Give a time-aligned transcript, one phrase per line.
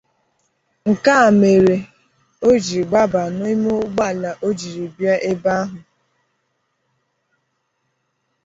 [0.89, 1.77] Nke a mere
[2.47, 5.79] o jiri gbaba n’ịme ụgbọala o jiri bia ebe ahụ